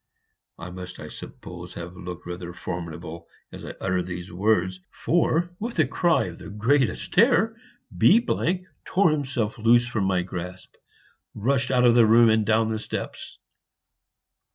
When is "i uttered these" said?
3.63-4.31